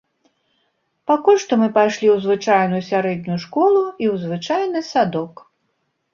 Пакуль 1.11 1.37
што 1.43 1.53
мы 1.63 1.67
пайшлі 1.75 2.07
ў 2.15 2.23
звычайную 2.25 2.81
сярэднюю 2.89 3.39
школу 3.45 3.85
і 3.85 4.05
ў 4.13 4.19
звычайны 4.27 4.79
садок. 4.91 5.47